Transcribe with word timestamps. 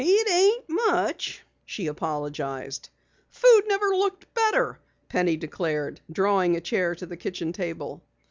"It 0.03 0.27
ain't 0.27 0.67
much," 0.67 1.43
she 1.63 1.85
apologized. 1.85 2.89
"Food 3.29 3.65
never 3.67 3.89
looked 3.95 4.33
better," 4.33 4.79
Penny 5.09 5.37
declared, 5.37 6.01
drawing 6.11 6.55
a 6.55 6.59
chair 6.59 6.95
to 6.95 7.05
the 7.05 7.15
kitchen 7.15 7.53
table. 7.53 8.01